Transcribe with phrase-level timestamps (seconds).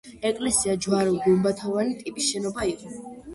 [0.27, 2.97] ეკლესია ჯვარულ-გუმბათოვანი ტიპის შენობა იყო.